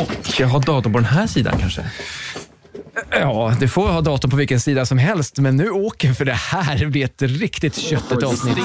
[0.00, 1.84] Och jag har datorn på den här sidan kanske?
[3.10, 6.32] Ja, du får ha datorn på vilken sida som helst, men nu åker för det
[6.32, 8.58] här blir ett riktigt köttigt avsnitt.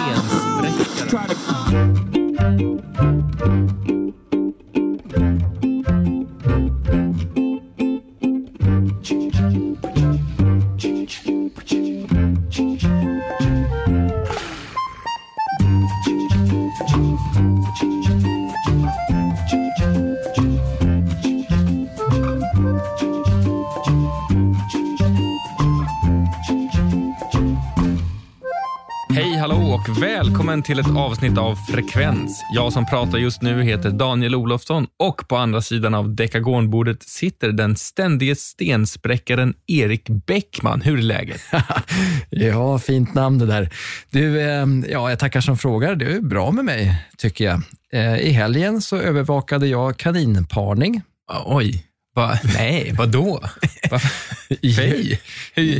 [29.73, 32.43] Och välkommen till ett avsnitt av Frekvens.
[32.53, 37.51] Jag som pratar just nu heter Daniel Olofsson och på andra sidan av dekagonbordet sitter
[37.51, 40.81] den ständige stenspräckaren Erik Bäckman.
[40.81, 41.41] Hur är läget?
[42.29, 43.69] Ja, fint namn det där.
[44.09, 45.95] Du, eh, ja, jag tackar som frågar.
[45.95, 47.61] Det är bra med mig, tycker jag.
[47.93, 51.01] Eh, I helgen så övervakade jag kaninparning.
[51.45, 52.39] Oj, va?
[52.43, 53.43] nej, vadå?
[53.91, 53.99] Va?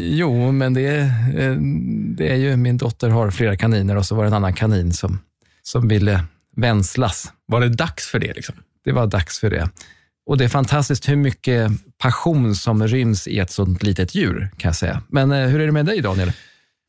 [0.02, 0.98] Jo, men det,
[1.38, 1.56] eh,
[2.18, 4.94] det är ju, min dotter har flera kaniner och så var det en annan kanin
[4.94, 5.20] som,
[5.64, 6.24] som ville
[6.56, 7.32] vänslas.
[7.46, 8.34] Var det dags för det?
[8.34, 8.56] liksom?
[8.86, 9.70] Det var dags för det.
[10.26, 14.70] Och det är fantastiskt hur mycket passion som ryms i ett sånt litet djur, kan
[14.70, 15.02] jag säga.
[15.10, 16.32] Men eh, hur är det med dig, Daniel?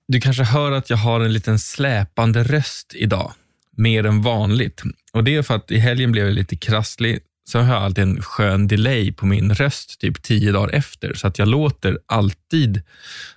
[0.08, 3.32] Du kanske hör att jag har en liten släpande röst idag,
[3.76, 4.82] mer än vanligt.
[5.12, 8.04] Och Det är för att i helgen blev jag lite krasslig, så har jag alltid
[8.04, 11.14] en skön delay på min röst, typ tio dagar efter.
[11.14, 12.82] Så att jag låter alltid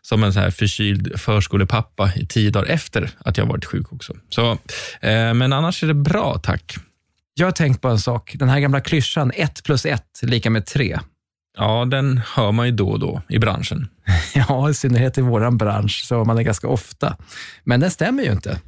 [0.01, 4.13] som en så här förkyld förskolepappa i tio dagar efter att jag varit sjuk också.
[4.29, 4.51] Så,
[5.01, 6.75] eh, men annars är det bra, tack.
[7.33, 8.35] Jag har tänkt på en sak.
[8.39, 10.99] Den här gamla klyschan, ett plus ett lika med tre.
[11.57, 13.87] Ja, den hör man ju då och då i branschen.
[14.35, 17.17] Ja, i synnerhet i vår bransch så hör man det ganska ofta.
[17.63, 18.59] Men den stämmer ju inte.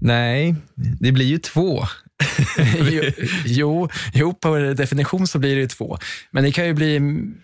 [0.00, 1.84] Nej, det blir ju två.
[3.44, 5.98] jo, jo, på definition så blir det ju två.
[6.30, 7.00] Men det kan ju bli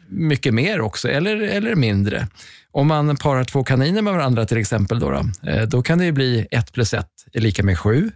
[0.09, 2.29] mycket mer också, eller, eller mindre.
[2.71, 6.05] Om man parar två kaniner med varandra till exempel, då, då, eh, då kan det
[6.05, 8.11] ju bli ett plus ett är lika med sju.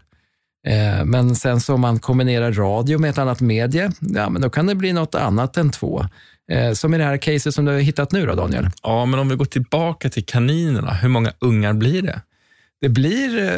[0.67, 4.51] Eh, men sen så om man kombinerar radio med ett annat medie, ja, men då
[4.51, 6.07] kan det bli något annat än två.
[6.53, 8.69] Eh, som i det här caset som du har hittat nu då, Daniel.
[8.83, 12.21] Ja, men om vi går tillbaka till kaninerna, hur många ungar blir det?
[12.81, 13.51] Det blir,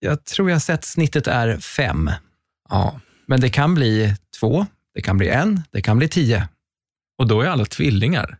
[0.00, 2.10] jag tror jag sett snittet är fem.
[2.68, 6.48] Ja, Men det kan bli två, det kan bli en, det kan bli tio.
[7.18, 8.36] och då är alla tvillingar.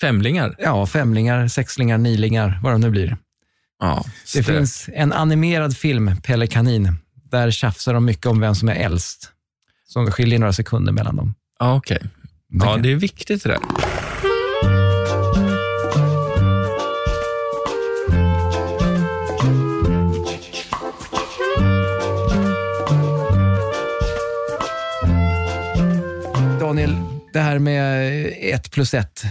[0.00, 0.54] Femlingar.
[0.58, 3.16] Ja, femlingar, sexlingar, nilingar, vad de nu blir.
[3.78, 6.92] Ja, Det finns en animerad film, Pelle Kanin.
[7.30, 9.32] Där tjafsar de mycket om vem som är äldst.
[9.86, 11.34] Så det skiljer några sekunder mellan dem.
[11.58, 11.98] Ja, okej.
[12.48, 13.58] Det Ja, det är viktigt det där.
[26.80, 26.96] Daniel,
[27.32, 29.24] det här med ett plus ett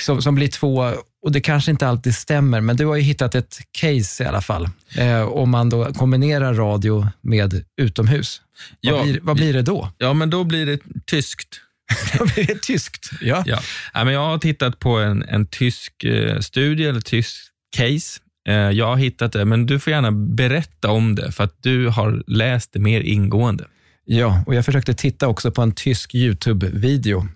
[0.00, 0.92] som, som blir två,
[1.22, 4.40] och det kanske inte alltid stämmer, men du har ju hittat ett case i alla
[4.40, 4.68] fall.
[4.96, 8.42] Eh, om man då kombinerar radio med utomhus.
[8.80, 8.92] Ja.
[8.92, 9.92] Vad, blir, vad blir det då?
[9.98, 11.60] Ja, men då blir det tyskt.
[12.18, 13.10] Då blir det tyskt.
[13.20, 13.42] Ja.
[13.46, 13.60] Ja.
[13.94, 17.36] Ja, men jag har tittat på en, en tysk eh, studie, eller tysk
[17.76, 18.20] case.
[18.48, 21.88] Eh, jag har hittat det, men du får gärna berätta om det, för att du
[21.88, 23.64] har läst det mer ingående.
[24.10, 27.28] Ja, och jag försökte titta också på en tysk YouTube-video.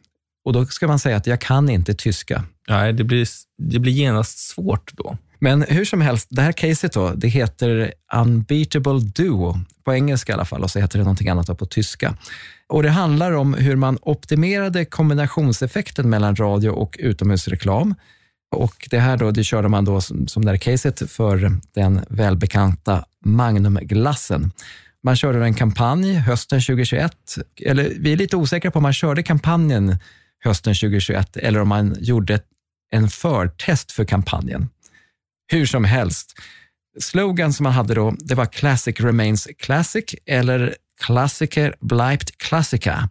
[0.45, 2.45] Och då ska man säga att jag kan inte tyska.
[2.67, 3.29] Ja, det, blir,
[3.59, 5.17] det blir genast svårt då.
[5.39, 10.35] Men hur som helst, det här caset då, det heter Unbeatable Duo, på engelska i
[10.35, 12.17] alla fall, och så heter det någonting annat på tyska.
[12.69, 17.95] Och Det handlar om hur man optimerade kombinationseffekten mellan radio och utomhusreklam.
[18.57, 22.01] Och Det här då, det körde man då som, som det här caset för den
[22.09, 24.53] välbekanta Magnumglassen.
[25.05, 27.13] Man körde en kampanj hösten 2021,
[27.67, 29.99] eller vi är lite osäkra på om man körde kampanjen
[30.45, 32.41] hösten 2021 eller om man gjorde
[32.91, 34.69] en förtest för kampanjen.
[35.53, 36.39] Hur som helst,
[37.01, 43.09] slogan som man hade då, det var Classic remains classic eller Klassiker bleibt Klassiker,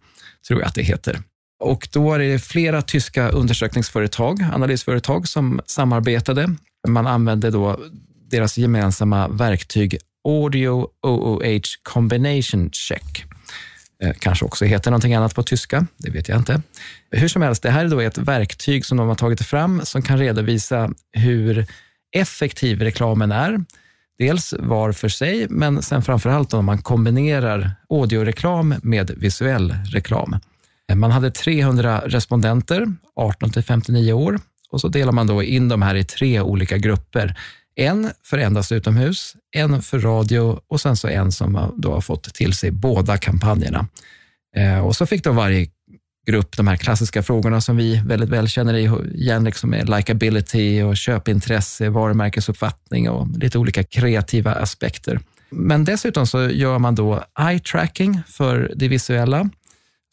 [0.47, 1.19] tror jag att det heter.
[1.59, 6.56] Och då är det flera tyska undersökningsföretag, analysföretag som samarbetade.
[6.88, 7.80] Man använde då
[8.30, 13.25] deras gemensamma verktyg Audio OOH Combination Check.
[14.03, 16.62] Eh, kanske också heter någonting annat på tyska, det vet jag inte.
[17.12, 20.01] Hur som helst, det här är då ett verktyg som de har tagit fram som
[20.01, 21.65] kan redovisa hur
[22.15, 23.65] effektiv reklamen är.
[24.18, 30.35] Dels var för sig, men sen framför allt om man kombinerar audioreklam med visuell reklam.
[30.89, 34.39] Eh, man hade 300 respondenter, 18 till 59 år,
[34.71, 37.35] och så delar man då in de här i tre olika grupper.
[37.75, 42.33] En för endast utomhus, en för radio och sen så en som då har fått
[42.33, 43.88] till sig båda kampanjerna.
[44.56, 45.68] Eh, och så fick då varje
[46.27, 48.73] grupp de här klassiska frågorna som vi väldigt väl känner
[49.15, 55.19] igen, liksom med likability och köpintresse, varumärkesuppfattning och lite olika kreativa aspekter.
[55.50, 59.50] Men dessutom så gör man då eye tracking för det visuella.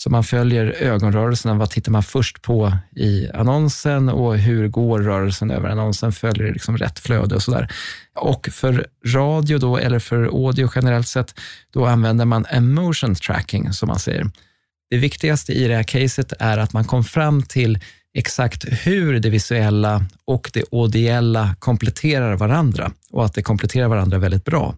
[0.03, 1.55] Så man följer ögonrörelserna.
[1.55, 6.13] Vad tittar man först på i annonsen och hur går rörelsen över annonsen?
[6.13, 7.73] Följer det liksom rätt flöde och sådär.
[8.15, 11.35] Och för radio då, eller för audio generellt sett,
[11.73, 14.31] då använder man emotion tracking, som man säger.
[14.91, 17.79] Det viktigaste i det här caset är att man kom fram till
[18.15, 24.45] exakt hur det visuella och det audiella kompletterar varandra och att det kompletterar varandra väldigt
[24.45, 24.75] bra.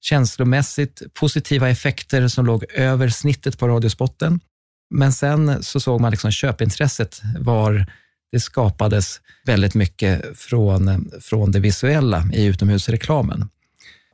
[0.00, 4.40] Känslomässigt positiva effekter som låg över snittet på radiospotten.
[4.90, 7.86] Men sen så såg man liksom köpintresset var
[8.32, 13.48] det skapades väldigt mycket från, från det visuella i utomhusreklamen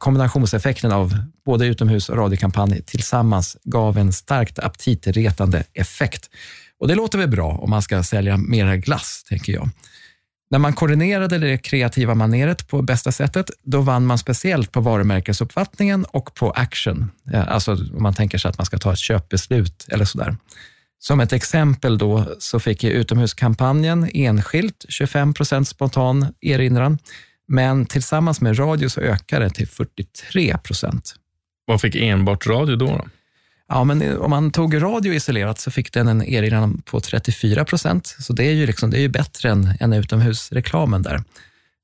[0.04, 6.30] kombinationseffekten av både utomhus och radiokampanj tillsammans gav en starkt aptitretande effekt.
[6.78, 9.70] Och det låter väl bra om man ska sälja mera glass, tänker jag.
[10.54, 16.04] När man koordinerade det kreativa maneret på bästa sättet, då vann man speciellt på varumärkesuppfattningen
[16.04, 17.10] och på action.
[17.34, 20.36] Alltså om man tänker sig att man ska ta ett köpbeslut eller sådär.
[20.98, 26.98] Som ett exempel då så fick utomhuskampanjen enskilt 25 procent spontan erinran
[27.48, 31.14] men tillsammans med radio så ökade det till 43 procent.
[31.64, 32.86] Vad fick enbart radio då?
[32.86, 33.04] då?
[33.68, 38.06] Ja, men om man tog radio isolerat så fick den en erinran på 34 procent.
[38.06, 41.24] Så det är ju, liksom, det är ju bättre än, än utomhusreklamen där.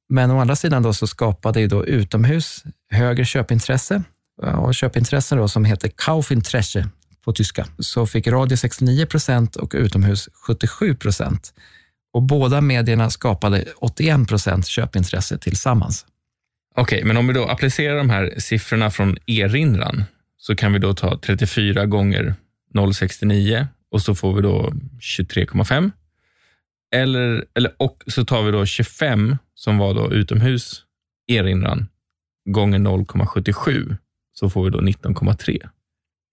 [0.08, 4.02] Men å andra sidan då så skapade ju då utomhus högre köpintresse
[4.42, 6.88] och köpintressen då som heter Kaufintresse
[7.24, 7.66] på tyska.
[7.78, 11.54] Så fick radio 69 procent och utomhus 77 procent
[12.12, 16.06] och båda medierna skapade 81 procent köpintresse tillsammans.
[16.76, 20.04] Okej, okay, men om vi då applicerar de här siffrorna från erinran
[20.40, 22.34] så kan vi då ta 34 gånger
[22.74, 25.90] 0,69 och så får vi då 23,5.
[26.94, 30.82] Eller, eller, och så tar vi då 25 som var då utomhus
[31.26, 31.86] erinran
[32.50, 33.96] gånger 0,77
[34.32, 35.68] så får vi då 19,3.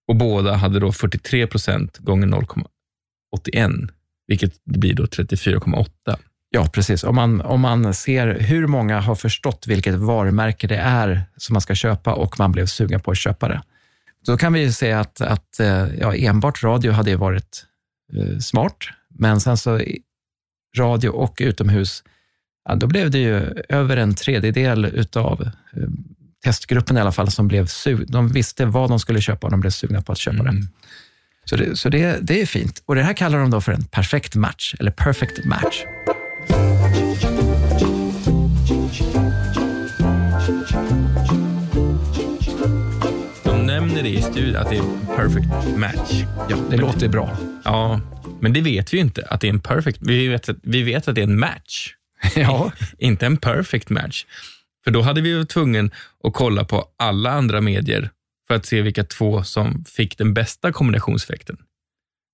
[0.08, 3.88] Och båda hade då 43 procent gånger 0,81
[4.26, 5.88] vilket blir då 34,8.
[6.50, 7.04] Ja, precis.
[7.04, 11.60] Om man, om man ser hur många har förstått vilket varumärke det är som man
[11.60, 13.62] ska köpa och man blev sugen på att köpa det.
[14.28, 17.64] Då kan vi säga att, att eh, ja, enbart radio hade varit
[18.16, 18.76] eh, smart,
[19.18, 19.80] men sen så
[20.76, 22.04] radio och utomhus,
[22.68, 25.42] ja, då blev det ju över en tredjedel utav
[25.72, 25.88] eh,
[26.44, 28.06] testgruppen i alla fall som blev sugna.
[28.08, 30.56] De visste vad de skulle köpa och de blev sugna på att köpa mm.
[30.56, 30.66] det.
[31.44, 32.82] Så, det, så det, det är fint.
[32.86, 35.84] Och det här kallar de då för en perfekt match, eller perfect match.
[44.08, 46.24] Det i studien, att det är en perfect match.
[46.48, 47.36] Ja, det men, låter bra.
[47.64, 48.00] Ja,
[48.40, 49.98] men det vet vi inte att det är en perfect.
[50.00, 51.94] Vi vet, vi vet att det är en match.
[52.36, 52.72] Ja.
[52.98, 54.26] inte en perfect match.
[54.84, 55.90] För då hade vi varit tvungen
[56.24, 58.10] att kolla på alla andra medier
[58.48, 61.56] för att se vilka två som fick den bästa kombinationseffekten.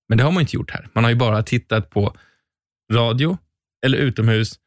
[0.09, 0.89] Men det har man inte gjort här.
[0.93, 2.17] Man har ju bara tittat på
[2.93, 3.39] radio
[3.87, 4.59] eller utomhus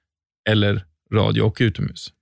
[0.50, 2.14] eller radio och utomhus.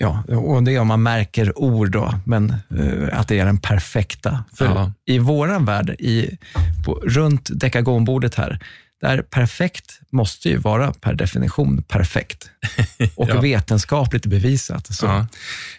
[0.00, 3.58] Ja, och det är om man märker ord då, men uh, att det är den
[3.58, 4.44] perfekta.
[4.54, 4.92] För ja.
[5.06, 6.38] i våran värld, i,
[6.84, 8.60] på, runt dekagonbordet här,
[9.00, 12.50] där perfekt måste ju vara per definition perfekt
[13.14, 13.40] och ja.
[13.40, 14.94] vetenskapligt bevisat.
[14.94, 15.06] Så.
[15.06, 15.26] Ja.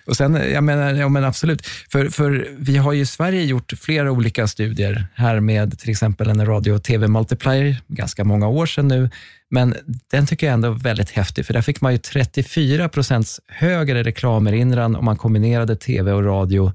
[0.06, 3.74] Och sen, jag menar, ja, men absolut, för, för vi har ju i Sverige gjort
[3.82, 8.88] flera olika studier här med till exempel en radio och tv-multiplier, ganska många år sedan
[8.88, 9.10] nu,
[9.50, 9.76] men
[10.12, 14.04] den tycker jag ändå är väldigt häftig, för där fick man ju 34 procents högre
[14.04, 16.74] reklamerinran om man kombinerade tv och radio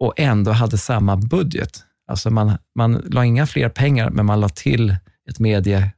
[0.00, 1.84] och ändå hade samma budget.
[2.08, 4.96] Alltså man, man la inga fler pengar, men man la till
[5.32, 5.90] ett medie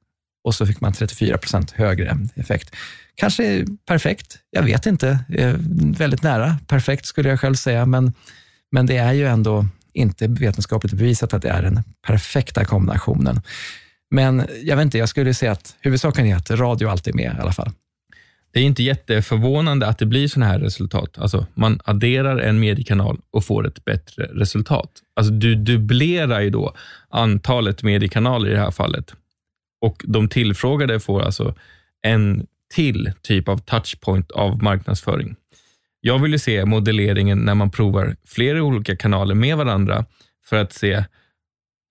[0.45, 2.75] och så fick man 34 procent högre effekt.
[3.15, 5.19] Kanske perfekt, jag vet inte.
[5.29, 5.55] Eh,
[5.99, 8.13] väldigt nära perfekt skulle jag själv säga, men,
[8.73, 13.41] men det är ju ändå inte vetenskapligt bevisat att det är den perfekta kombinationen.
[14.11, 17.37] Men jag vet inte, jag skulle säga att huvudsaken är att radio alltid är med
[17.39, 17.71] i alla fall.
[18.53, 21.19] Det är inte jätteförvånande att det blir sådana här resultat.
[21.19, 24.91] Alltså, man adderar en mediekanal och får ett bättre resultat.
[25.17, 26.75] Alltså, du dubblerar ju då
[27.09, 29.15] antalet mediekanaler i det här fallet.
[29.85, 31.55] Och De tillfrågade får alltså
[32.03, 35.37] en till typ av touchpoint av marknadsföring.
[36.01, 40.05] Jag vill se modelleringen när man provar flera olika kanaler med varandra
[40.45, 40.93] för att se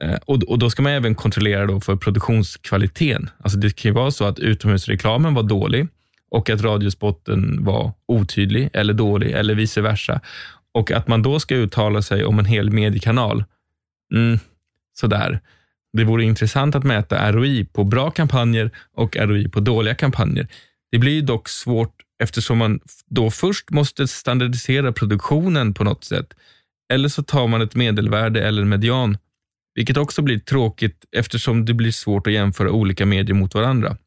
[0.03, 3.29] eh, och, och Då ska man även kontrollera då för produktionskvaliteten.
[3.37, 5.87] Alltså det kan ju vara så att utomhusreklamen var dålig
[6.31, 10.21] och att radiospotten var otydlig eller dålig eller vice versa.
[10.71, 13.43] Och att man då ska uttala sig om en hel mediekanal,
[14.13, 14.39] mm,
[14.93, 15.39] sådär.
[15.97, 20.47] Det vore intressant att mäta ROI på bra kampanjer och ROI på dåliga kampanjer.
[20.91, 26.33] Det blir dock svårt eftersom man då först måste standardisera produktionen på något sätt.
[26.93, 29.17] Eller så tar man ett medelvärde eller en median,
[29.75, 33.97] vilket också blir tråkigt eftersom det blir svårt att jämföra olika medier mot varandra.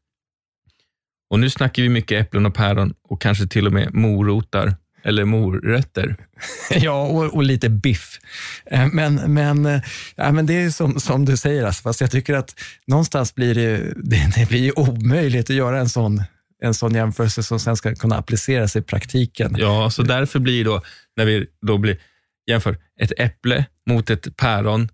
[1.29, 5.25] Och nu snackar vi mycket äpplen och päron och kanske till och med morotar eller
[5.25, 6.15] morötter.
[6.69, 8.19] Ja, och, och, lite biff.
[8.65, 9.81] Eh, men, men, eh,
[10.15, 12.55] ja, men det är som, som du säger, alltså, fast jag tycker att
[12.87, 16.23] någonstans blir det, det, det blir omöjligt att göra en sån
[16.63, 19.55] en sån jämförelse som sen ska kunna appliceras i praktiken.
[19.57, 20.81] Ja, så därför blir då,
[21.15, 21.97] när vi då blir,
[22.47, 24.89] jämför ett äpple mot ett päron,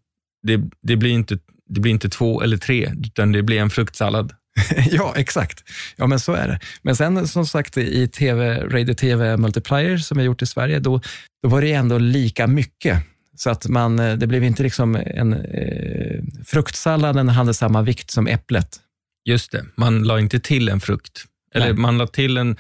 [0.48, 1.38] det, det, blir inte,
[1.70, 4.34] det blir inte två eller tre, utan det blir en fruktsallad.
[4.92, 5.64] ja, exakt.
[5.96, 6.60] Ja, men så är det.
[6.82, 11.02] Men sen som sagt i TV, Radio TV Multiplier som vi gjort i Sverige, då,
[11.44, 13.04] då var det ändå lika mycket.
[13.36, 18.28] Så att man, eh, det blev inte liksom en eh, fruktsalladen hade samma vikt som
[18.28, 18.80] äpplet.
[19.26, 21.26] Just det, man la inte till en frukt.
[21.54, 21.76] Eller Nej.
[21.76, 22.58] man la till en,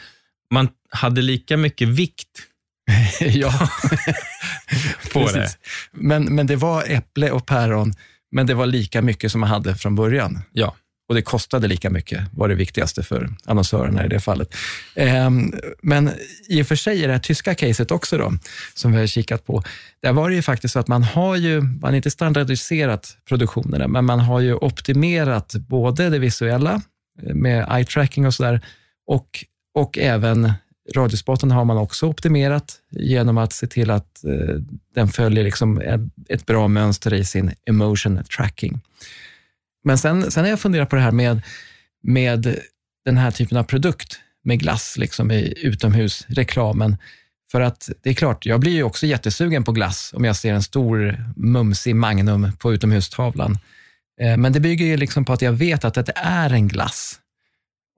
[0.51, 2.39] man hade lika mycket vikt.
[3.19, 3.69] ja,
[5.13, 5.57] på det.
[5.91, 7.93] Men, men det var äpple och päron,
[8.31, 10.41] men det var lika mycket som man hade från början.
[10.51, 10.75] Ja.
[11.10, 14.55] Och det kostade lika mycket, var det viktigaste för annonsörerna i det fallet.
[14.95, 16.10] Ehm, men
[16.50, 18.33] i och för sig i det här tyska caset också då,
[18.74, 19.63] som vi har kikat på,
[20.01, 23.88] där var det ju faktiskt så att man har ju, man har inte standardiserat produktionerna,
[23.88, 26.81] men man har ju optimerat både det visuella
[27.24, 28.62] eh, med eye tracking och sådär,
[29.07, 29.45] och,
[29.75, 30.53] och även
[30.95, 34.55] radiospotten har man också optimerat genom att se till att eh,
[34.95, 35.81] den följer liksom
[36.29, 38.81] ett bra mönster i sin emotion tracking.
[39.83, 41.41] Men sen, sen har jag funderat på det här med,
[42.03, 42.55] med
[43.05, 46.97] den här typen av produkt med glass liksom i utomhusreklamen.
[47.51, 50.53] För att det är klart, jag blir ju också jättesugen på glass om jag ser
[50.53, 53.57] en stor mumsig Magnum på utomhustavlan.
[54.21, 57.19] Eh, men det bygger ju liksom på att jag vet att det är en glass.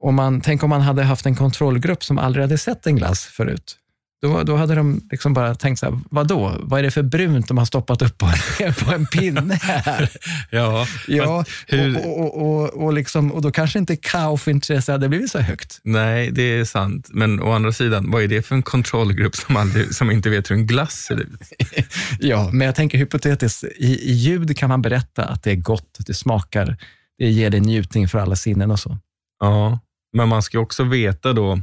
[0.02, 3.26] Om man, tänk om man hade haft en kontrollgrupp som aldrig hade sett en glass
[3.26, 3.78] förut.
[4.26, 7.48] Då, då hade de liksom bara tänkt så här, vadå, vad är det för brunt
[7.48, 8.26] de har stoppat upp på,
[8.86, 10.10] på en pinne här?
[10.52, 11.98] ja, ja hur...
[11.98, 15.80] och, och, och, och, liksom, och då kanske inte Kauf-intresse hade blivit så högt.
[15.84, 17.10] Nej, det är sant.
[17.12, 20.52] Men å andra sidan, vad är det för en kontrollgrupp som, aldrig, som inte vet
[20.52, 21.42] hur en glass ser ut?
[22.20, 25.98] ja, men jag tänker hypotetiskt, i, i ljud kan man berätta att det är gott,
[26.08, 26.78] det smakar,
[27.18, 28.98] det ger dig njutning för alla sinnen och så.
[29.40, 29.80] Ja,
[30.14, 31.62] men man ska också veta då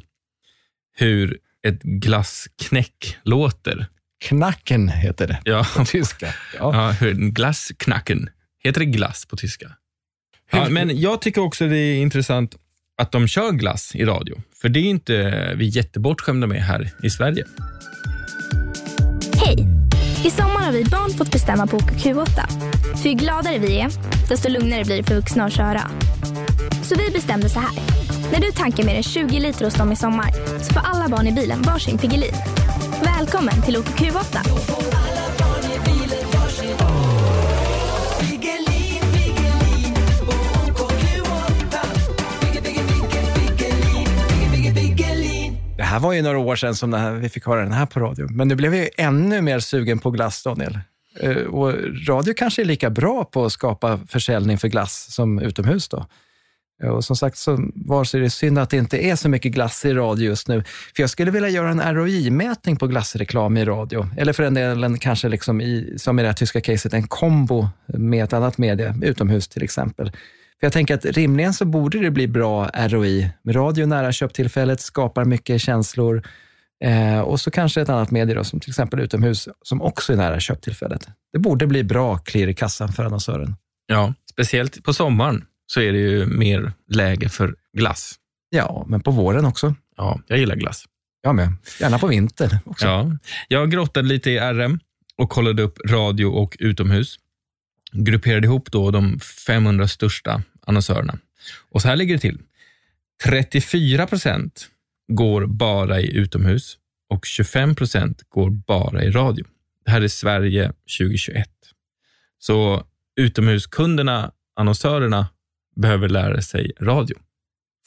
[0.96, 3.86] hur ett glassknäck låter.
[4.24, 5.66] Knacken heter det ja.
[5.76, 6.34] på tyska.
[6.58, 6.94] Ja.
[7.00, 8.28] Ja, glassknacken.
[8.64, 9.72] Heter det glass på tyska?
[10.50, 12.56] Ja, men jag tycker också det är intressant
[12.96, 14.42] att de kör glass i radio.
[14.62, 17.44] För det är inte vi jättebortskämda med här i Sverige.
[19.36, 19.66] Hej!
[20.24, 22.48] I sommar har vi barn fått bestämma på OKQ8.
[23.02, 23.90] För ju gladare vi är,
[24.28, 25.90] desto lugnare blir det för vuxna att köra.
[26.82, 28.01] Så vi bestämde så här.
[28.32, 31.26] När du tankar mer än 20 liter hos dem i sommar så får alla barn
[31.26, 32.34] i bilen varsin Piggelin.
[33.04, 34.38] Välkommen till OKQ8.
[45.76, 48.28] Det här var ju några år sedan som vi fick höra den här på radio.
[48.30, 50.78] Men nu blev jag ännu mer sugen på glass, Daniel.
[51.20, 51.74] Eh, och
[52.08, 56.06] radio kanske är lika bra på att skapa försäljning för glass som utomhus då.
[56.82, 59.84] Eh, och som sagt så var det synd att det inte är så mycket glass
[59.84, 60.62] i radio just nu.
[60.96, 64.08] För jag skulle vilja göra en ROI-mätning på glassreklam i radio.
[64.16, 67.68] Eller för den delen kanske liksom i, som i det här tyska caset, en kombo
[67.86, 70.10] med ett annat medie, utomhus till exempel.
[70.60, 73.30] För jag tänker att rimligen så borde det bli bra ROI.
[73.48, 76.22] Radio nära köptillfället skapar mycket känslor.
[76.84, 80.16] Eh, och så kanske ett annat medie då, som till exempel utomhus, som också är
[80.16, 81.08] nära köptillfället.
[81.32, 83.56] Det borde bli bra klirr i kassan för annonsören.
[83.86, 88.14] Ja, speciellt på sommaren så är det ju mer läge för glass.
[88.50, 89.74] Ja, men på våren också.
[89.96, 90.84] Ja, jag gillar glass.
[91.22, 91.52] Jag med.
[91.80, 92.86] Gärna på vintern också.
[92.86, 93.16] Ja.
[93.48, 94.80] Jag grottade lite i RM
[95.16, 97.18] och kollade upp radio och utomhus.
[97.92, 101.18] Grupperade ihop då de 500 största annonsörerna.
[101.70, 102.38] Och så här ligger det till.
[103.24, 104.68] 34 procent
[105.12, 106.78] går bara i utomhus
[107.10, 109.46] och 25 procent går bara i radio.
[109.84, 111.48] Det här är Sverige 2021.
[112.38, 112.86] Så
[113.16, 115.28] utomhuskunderna, annonsörerna,
[115.76, 117.16] behöver lära sig radio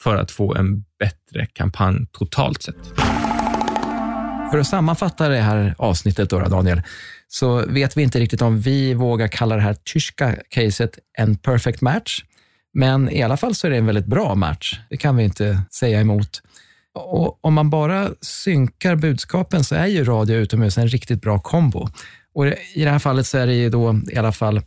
[0.02, 2.86] för att få en bättre kampanj totalt sett.
[4.50, 6.82] För att sammanfatta det här avsnittet då, Daniel,
[7.28, 11.80] så vet vi inte riktigt om vi vågar kalla det här tyska caset en perfect
[11.80, 12.24] match.
[12.74, 14.80] Men i alla fall så är det en väldigt bra match.
[14.90, 16.42] Det kan vi inte säga emot.
[16.94, 21.88] Och om man bara synkar budskapen så är ju radio utomhus en riktigt bra kombo.
[22.34, 24.60] Och I det här fallet så är det ju då i alla fall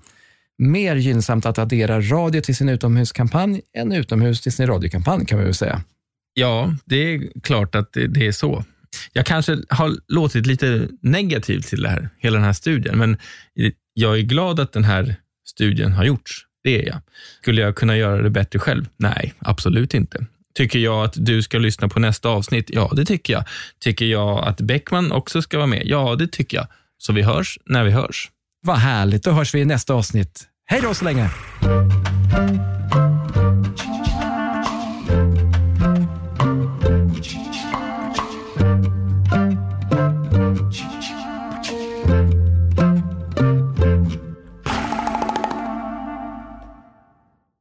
[0.59, 5.45] mer gynnsamt att addera radio till sin utomhuskampanj än utomhus till sin radiokampanj kan vi
[5.45, 5.81] väl säga.
[6.33, 8.65] Ja, det är klart att det, det är så.
[9.13, 13.17] Jag kanske har låtit lite negativ till det här, hela den här studien, men
[13.93, 16.45] jag är glad att den här studien har gjorts.
[16.63, 17.01] Det är jag.
[17.41, 18.85] Skulle jag kunna göra det bättre själv?
[18.97, 20.25] Nej, absolut inte.
[20.55, 22.69] Tycker jag att du ska lyssna på nästa avsnitt?
[22.73, 23.43] Ja, det tycker jag.
[23.79, 25.81] Tycker jag att Beckman också ska vara med?
[25.85, 26.67] Ja, det tycker jag.
[26.97, 28.29] Så vi hörs när vi hörs.
[28.61, 30.43] Vad härligt, då hörs vi i nästa avsnitt.
[30.65, 31.29] Hej då så länge!